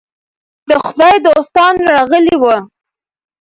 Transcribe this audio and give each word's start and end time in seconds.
د 0.67 0.71
خدای 0.83 1.15
دوستان 1.27 1.73
راغلي 1.91 2.35
وو. 2.41 2.55